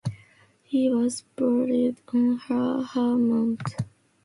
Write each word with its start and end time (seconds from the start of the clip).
He 0.63 0.89
was 0.89 1.21
buried 1.37 2.01
on 2.11 2.37
Har 2.37 2.81
Hamenuchot. 2.81 3.85